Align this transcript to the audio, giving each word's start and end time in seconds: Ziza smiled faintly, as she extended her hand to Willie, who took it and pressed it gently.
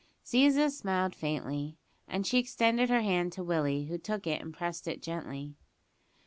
Ziza 0.25 0.71
smiled 0.71 1.13
faintly, 1.13 1.77
as 2.07 2.25
she 2.25 2.39
extended 2.39 2.89
her 2.89 3.01
hand 3.03 3.31
to 3.33 3.43
Willie, 3.43 3.85
who 3.85 3.99
took 3.99 4.25
it 4.25 4.41
and 4.41 4.51
pressed 4.51 4.87
it 4.87 4.99
gently. 4.99 5.53